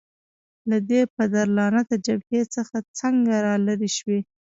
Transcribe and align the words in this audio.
له 0.69 0.77
دې 0.89 1.01
پدرلعنته 1.15 1.95
جبهې 2.05 2.41
څخه 2.55 2.77
څنګه 2.99 3.33
رالیري 3.47 3.89
شوې؟ 3.97 4.19